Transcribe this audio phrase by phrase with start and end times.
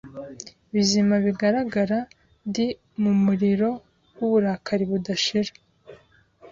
[0.73, 2.55] bizima bigaragarad
[3.01, 3.69] Mu muriro
[4.17, 5.53] wuburakari budashira